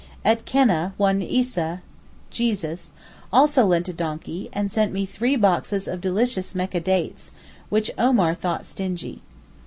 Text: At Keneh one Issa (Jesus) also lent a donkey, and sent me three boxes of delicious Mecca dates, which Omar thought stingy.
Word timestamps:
At 0.25 0.45
Keneh 0.47 0.93
one 0.97 1.21
Issa 1.21 1.83
(Jesus) 2.31 2.91
also 3.31 3.67
lent 3.67 3.87
a 3.87 3.93
donkey, 3.93 4.49
and 4.51 4.71
sent 4.71 4.91
me 4.91 5.05
three 5.05 5.35
boxes 5.35 5.87
of 5.87 6.01
delicious 6.01 6.55
Mecca 6.55 6.79
dates, 6.79 7.29
which 7.69 7.91
Omar 7.99 8.33
thought 8.33 8.65
stingy. 8.65 9.21